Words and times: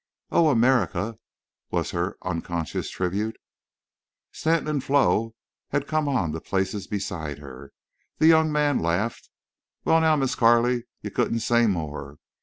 "Oh!—America!" 0.31 1.19
was 1.69 1.91
her 1.91 2.17
unconscious 2.23 2.89
tribute. 2.89 3.37
Stanton 4.31 4.67
and 4.67 4.83
Flo 4.83 5.35
had 5.69 5.85
come 5.85 6.07
on 6.07 6.31
to 6.31 6.41
places 6.41 6.87
beside 6.87 7.37
her. 7.37 7.71
The 8.17 8.25
young 8.25 8.51
man 8.51 8.79
laughed. 8.79 9.29
"Wal, 9.85 10.01
now 10.01 10.15
Miss 10.15 10.33
Carley, 10.33 10.85
you 11.03 11.11
couldn't 11.11 11.41
say 11.41 11.67
more. 11.67 12.17